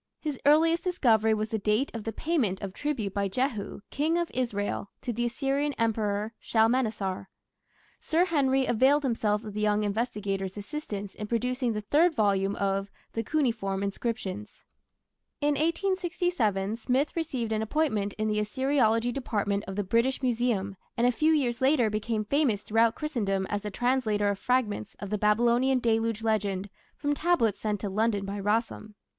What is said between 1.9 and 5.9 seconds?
of the payment of tribute by Jehu, King of Israel, to the Assyrian